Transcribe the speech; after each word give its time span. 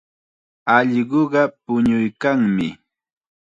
Allquqa 0.75 1.41
puñuykanmi. 1.63 2.67